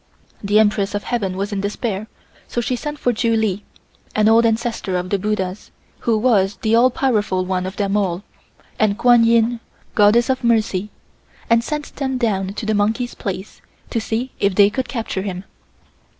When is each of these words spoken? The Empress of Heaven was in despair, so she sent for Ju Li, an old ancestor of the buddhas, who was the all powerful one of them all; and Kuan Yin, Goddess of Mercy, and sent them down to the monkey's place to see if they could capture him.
The 0.43 0.57
Empress 0.57 0.95
of 0.95 1.03
Heaven 1.03 1.37
was 1.37 1.53
in 1.53 1.61
despair, 1.61 2.07
so 2.47 2.59
she 2.59 2.75
sent 2.75 2.97
for 2.97 3.13
Ju 3.13 3.35
Li, 3.35 3.63
an 4.15 4.27
old 4.27 4.47
ancestor 4.47 4.97
of 4.97 5.11
the 5.11 5.19
buddhas, 5.19 5.69
who 5.99 6.17
was 6.17 6.55
the 6.63 6.73
all 6.73 6.89
powerful 6.89 7.45
one 7.45 7.67
of 7.67 7.75
them 7.75 7.95
all; 7.95 8.23
and 8.79 8.97
Kuan 8.97 9.23
Yin, 9.23 9.59
Goddess 9.93 10.27
of 10.27 10.43
Mercy, 10.43 10.89
and 11.51 11.63
sent 11.63 11.95
them 11.97 12.17
down 12.17 12.55
to 12.55 12.65
the 12.65 12.73
monkey's 12.73 13.13
place 13.13 13.61
to 13.91 14.01
see 14.01 14.31
if 14.39 14.55
they 14.55 14.71
could 14.71 14.89
capture 14.89 15.21
him. 15.21 15.43